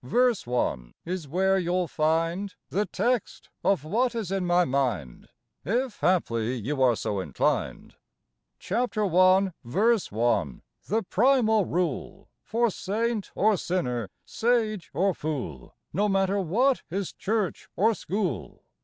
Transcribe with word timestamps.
verse 0.03 0.47
1, 0.47 0.95
is 1.05 1.27
where 1.27 1.59
you'll 1.59 1.87
find 1.87 2.55
The 2.69 2.87
text 2.87 3.49
of 3.63 3.83
what 3.83 4.15
is 4.15 4.31
in 4.31 4.47
my 4.47 4.65
mind 4.65 5.29
If, 5.63 5.99
haply, 5.99 6.55
you 6.55 6.81
are 6.81 6.95
so 6.95 7.19
inclined. 7.19 7.93
Chap. 8.57 8.97
I., 8.97 9.53
verse 9.63 10.11
1 10.11 10.63
the 10.89 11.03
primal 11.03 11.65
rule 11.65 12.29
For 12.43 12.71
saint 12.71 13.29
or 13.35 13.55
sinner, 13.57 14.09
sage 14.25 14.89
or 14.91 15.13
fool, 15.13 15.75
No 15.93 16.09
matter 16.09 16.39
what 16.41 16.81
his 16.89 17.13
church 17.13 17.69
or 17.75 17.93
school. 17.93 18.63